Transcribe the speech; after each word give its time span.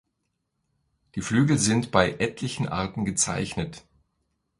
Die 1.13 1.21
Flügel 1.21 1.59
sind 1.59 1.91
bei 1.91 2.13
etlichen 2.13 2.67
Arten 2.67 3.05
gezeichnet. 3.05 3.85